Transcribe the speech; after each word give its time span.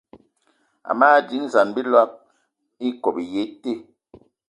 Ama 0.91 1.09
dínzan 1.27 1.69
bilam 1.75 2.09
íkob 2.87 3.15
í 3.23 3.25
yé 3.35 3.43
í 3.51 3.53
te 3.61 3.73